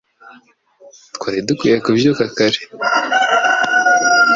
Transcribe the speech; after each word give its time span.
Twari 1.15 1.37
dukwiye 1.47 1.77
kubyuka 1.85 2.23
kare 2.35 2.59